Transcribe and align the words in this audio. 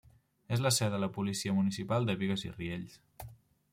És 0.55 0.61
la 0.67 0.71
seu 0.77 0.89
de 0.93 1.01
la 1.03 1.09
Policia 1.17 1.55
Municipal 1.57 2.09
de 2.11 2.17
Bigues 2.23 2.47
i 2.49 2.55
Riells. 2.57 2.97